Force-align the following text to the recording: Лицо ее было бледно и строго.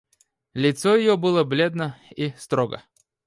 Лицо 0.55 0.95
ее 0.95 1.15
было 1.15 1.43
бледно 1.43 1.95
и 2.15 2.31
строго. 2.35 2.81